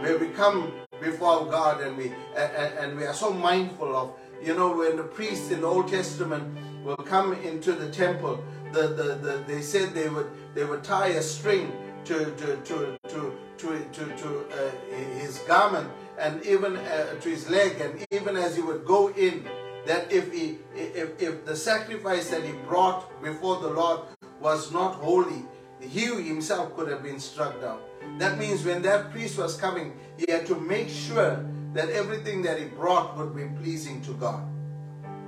Where 0.02 0.16
we 0.16 0.28
come 0.28 0.72
before 1.00 1.46
God 1.46 1.80
and 1.80 1.96
we 1.96 2.12
and, 2.36 2.78
and 2.78 2.96
we 2.96 3.06
are 3.06 3.12
so 3.12 3.32
mindful 3.32 3.96
of, 3.96 4.12
you 4.40 4.54
know, 4.54 4.76
when 4.76 4.98
the 4.98 5.02
priests 5.02 5.50
in 5.50 5.62
the 5.62 5.66
Old 5.66 5.88
Testament 5.88 6.44
will 6.84 6.94
come 6.94 7.32
into 7.42 7.72
the 7.72 7.90
temple, 7.90 8.38
the, 8.70 8.86
the, 8.86 9.16
the 9.16 9.44
they 9.48 9.62
said 9.62 9.94
they 9.94 10.08
would 10.08 10.30
they 10.54 10.64
would 10.64 10.84
tie 10.84 11.08
a 11.08 11.22
string 11.22 11.72
to 12.04 12.26
to 12.36 12.56
to 12.58 12.96
to 13.08 13.36
to, 13.58 13.84
to, 13.92 14.16
to 14.16 14.46
uh, 14.52 14.70
his 15.18 15.38
garment 15.48 15.90
and 16.18 16.40
even 16.46 16.76
uh, 16.76 17.14
to 17.20 17.28
his 17.28 17.50
leg, 17.50 17.80
and 17.80 18.06
even 18.12 18.36
as 18.36 18.54
he 18.54 18.62
would 18.62 18.84
go 18.84 19.10
in, 19.10 19.48
that 19.86 20.12
if 20.12 20.32
he 20.32 20.58
if, 20.74 21.20
if 21.20 21.44
the 21.44 21.56
sacrifice 21.56 22.30
that 22.30 22.42
he 22.42 22.52
brought 22.68 23.22
before 23.22 23.60
the 23.60 23.68
Lord 23.68 24.00
was 24.40 24.72
not 24.72 24.94
holy, 24.94 25.44
he 25.80 26.06
himself 26.22 26.74
could 26.76 26.88
have 26.88 27.02
been 27.02 27.20
struck 27.20 27.60
down. 27.60 27.80
That 28.18 28.38
means 28.38 28.64
when 28.64 28.82
that 28.82 29.10
priest 29.10 29.38
was 29.38 29.56
coming, 29.56 29.98
he 30.18 30.30
had 30.30 30.46
to 30.46 30.54
make 30.54 30.88
sure 30.88 31.44
that 31.74 31.90
everything 31.90 32.42
that 32.42 32.58
he 32.58 32.66
brought 32.66 33.16
would 33.16 33.34
be 33.34 33.46
pleasing 33.62 34.00
to 34.02 34.12
God. 34.14 34.44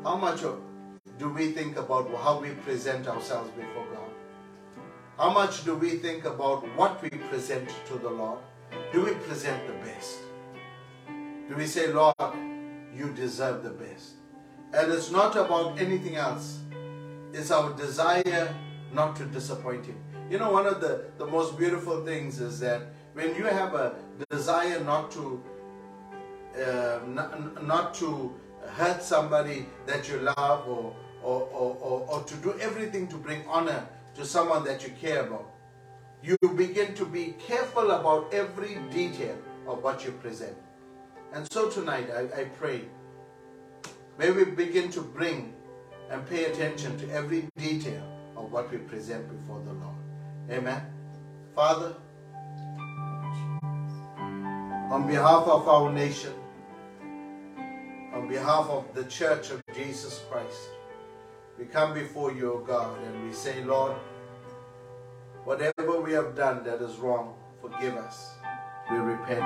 How 0.05 0.17
much 0.17 0.43
do 1.19 1.29
we 1.31 1.53
think 1.53 1.77
about 1.77 2.15
how 2.15 2.41
we 2.41 2.51
present 2.51 3.09
ourselves 3.09 3.51
before 3.51 3.87
God? 3.93 4.11
How 5.19 5.33
much 5.33 5.65
do 5.65 5.75
we 5.75 5.93
think 5.93 6.27
about 6.27 6.63
what 6.77 7.03
we 7.03 7.09
present 7.09 7.69
to 7.87 7.95
the 7.99 8.11
Lord? 8.11 8.39
Do 8.93 9.05
we 9.05 9.15
present 9.15 9.67
the 9.67 9.73
best? 9.85 10.19
Do 11.49 11.57
we 11.57 11.67
say, 11.67 11.89
Lord, 11.89 12.15
you 12.95 13.13
deserve 13.15 13.63
the 13.63 13.71
best? 13.71 14.16
And 14.73 14.93
it's 14.93 15.11
not 15.11 15.37
about 15.37 15.79
anything 15.81 16.17
else. 16.17 16.61
It's 17.33 17.51
our 17.51 17.73
desire 17.75 18.55
not 18.93 19.17
to 19.17 19.25
disappoint 19.25 19.87
Him. 19.87 19.99
You 20.31 20.39
know, 20.39 20.51
one 20.51 20.67
of 20.67 20.81
the, 20.81 21.05
the 21.19 21.27
most 21.27 21.57
beautiful 21.57 22.05
things 22.05 22.41
is 22.41 22.59
that 22.61 22.83
when 23.15 23.35
you 23.35 23.45
have 23.45 23.75
a 23.75 23.95
desire 24.31 24.81
not 24.81 25.11
to 25.13 25.43
uh, 26.57 27.01
not, 27.07 27.65
not 27.65 27.95
to 27.95 28.35
hurt 28.77 29.03
somebody 29.03 29.67
that 29.87 30.09
you 30.09 30.19
love 30.19 30.67
or, 30.67 30.97
or, 31.23 31.43
or, 31.53 31.77
or, 31.81 32.09
or 32.09 32.25
to 32.25 32.35
do 32.37 32.59
everything 32.61 33.07
to 33.09 33.17
bring 33.17 33.45
honor 33.47 33.87
to 34.15 34.25
someone 34.25 34.65
that 34.65 34.83
you 34.83 34.91
care 35.01 35.27
about, 35.27 35.51
you 36.23 36.37
begin 36.57 36.95
to 36.95 37.05
be 37.05 37.35
careful 37.39 37.91
about 37.91 38.33
every 38.33 38.79
detail 38.91 39.37
of 39.67 39.83
what 39.83 40.05
you 40.05 40.13
present. 40.13 40.57
And 41.33 41.51
so 41.53 41.69
tonight, 41.69 42.09
I, 42.11 42.41
I 42.41 42.45
pray, 42.45 42.83
may 44.19 44.31
we 44.31 44.45
begin 44.45 44.91
to 44.91 45.01
bring 45.01 45.53
and 46.11 46.27
pay 46.29 46.45
attention 46.47 46.99
to 46.99 47.11
every 47.11 47.49
detail 47.57 48.03
of 48.37 48.53
what 48.53 48.71
we 48.71 48.79
present 48.79 49.29
before 49.29 49.61
the 49.65 49.73
Lord. 49.73 49.97
Amen. 50.51 50.83
Father, 51.55 51.95
on 54.91 55.07
behalf 55.07 55.47
of 55.49 55.69
our 55.69 55.93
nation, 55.93 56.33
on 58.13 58.29
behalf 58.29 58.69
of 58.71 58.95
the 58.95 59.05
Church 59.05 59.51
of 59.51 59.63
Jesus 59.75 60.23
Christ, 60.31 60.71
we 61.59 61.65
come 61.65 61.93
before 61.93 62.33
you, 62.33 62.53
O 62.53 62.59
God, 62.59 62.99
and 63.03 63.27
we 63.27 63.33
say, 63.33 63.65
Lord, 63.65 63.97
whatever 65.45 66.01
we 66.01 66.13
have 66.13 66.37
done 66.37 66.63
that 66.65 66.81
is 66.83 66.97
wrong, 66.97 67.35
forgive 67.61 67.97
us. 67.97 68.31
We 68.91 68.99
repent. 68.99 69.41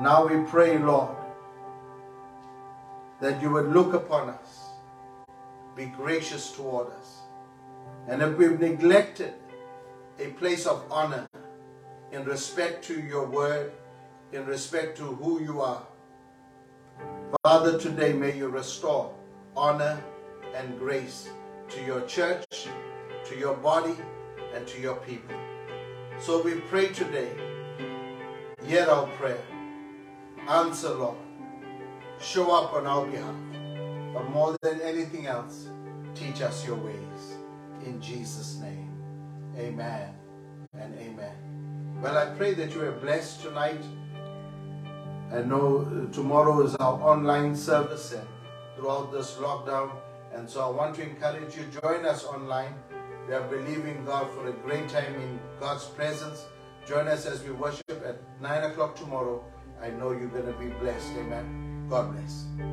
Now 0.00 0.26
we 0.26 0.42
pray, 0.50 0.78
Lord, 0.78 1.14
that 3.22 3.40
you 3.40 3.48
would 3.50 3.68
look 3.68 3.94
upon 3.94 4.28
us, 4.28 4.58
be 5.76 5.86
gracious 5.86 6.50
toward 6.50 6.88
us. 6.90 7.18
And 8.08 8.20
if 8.20 8.36
we've 8.36 8.58
neglected 8.58 9.34
a 10.18 10.30
place 10.30 10.66
of 10.66 10.84
honor 10.90 11.28
in 12.10 12.24
respect 12.24 12.84
to 12.86 13.00
your 13.00 13.24
word, 13.24 13.70
in 14.32 14.44
respect 14.44 14.98
to 14.98 15.04
who 15.04 15.40
you 15.40 15.60
are, 15.60 15.86
Father, 17.44 17.78
today 17.78 18.12
may 18.12 18.36
you 18.36 18.48
restore 18.48 19.14
honor 19.56 20.02
and 20.56 20.76
grace 20.80 21.28
to 21.68 21.80
your 21.84 22.00
church, 22.06 22.44
to 23.24 23.38
your 23.38 23.54
body, 23.54 23.94
and 24.52 24.66
to 24.66 24.80
your 24.80 24.96
people. 24.96 25.36
So 26.18 26.42
we 26.42 26.54
pray 26.72 26.88
today, 26.88 27.30
hear 28.66 28.84
our 28.86 29.06
prayer, 29.18 29.44
answer, 30.48 30.90
Lord, 30.90 31.16
show 32.22 32.54
up 32.54 32.72
on 32.72 32.86
our 32.86 33.04
behalf, 33.06 33.34
but 34.14 34.30
more 34.30 34.56
than 34.62 34.80
anything 34.80 35.26
else, 35.26 35.68
teach 36.14 36.40
us 36.40 36.64
your 36.66 36.76
ways. 36.76 37.36
In 37.84 38.00
Jesus' 38.00 38.58
name, 38.60 38.92
amen 39.58 40.14
and 40.74 40.94
amen. 40.98 41.34
Well, 42.00 42.16
I 42.16 42.26
pray 42.36 42.54
that 42.54 42.72
you 42.74 42.82
are 42.82 42.92
blessed 42.92 43.42
tonight. 43.42 43.82
I 45.32 45.42
know 45.42 46.08
tomorrow 46.12 46.64
is 46.64 46.76
our 46.76 47.00
online 47.02 47.56
service 47.56 48.12
and 48.12 48.26
throughout 48.76 49.12
this 49.12 49.34
lockdown. 49.34 49.90
And 50.32 50.48
so 50.48 50.60
I 50.60 50.70
want 50.70 50.94
to 50.96 51.02
encourage 51.02 51.56
you, 51.56 51.64
join 51.80 52.06
us 52.06 52.24
online. 52.24 52.74
We 53.26 53.34
are 53.34 53.46
believing 53.48 54.04
God 54.04 54.30
for 54.30 54.48
a 54.48 54.52
great 54.52 54.88
time 54.88 55.14
in 55.14 55.40
God's 55.60 55.84
presence. 55.84 56.46
Join 56.86 57.08
us 57.08 57.26
as 57.26 57.42
we 57.44 57.52
worship 57.52 58.02
at 58.04 58.20
9 58.40 58.70
o'clock 58.70 58.96
tomorrow. 58.96 59.44
I 59.80 59.90
know 59.90 60.12
you're 60.12 60.28
going 60.28 60.46
to 60.46 60.58
be 60.58 60.68
blessed. 60.80 61.12
Amen. 61.18 61.71
God 61.88 62.12
bless. 62.12 62.72